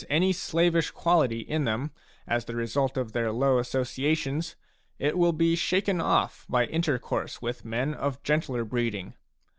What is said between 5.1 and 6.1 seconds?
will be shaken